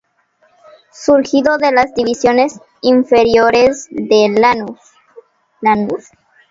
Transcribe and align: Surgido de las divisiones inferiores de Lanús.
Surgido 0.91 1.59
de 1.59 1.71
las 1.71 1.93
divisiones 1.93 2.59
inferiores 2.81 3.87
de 3.91 4.29
Lanús. 5.61 6.09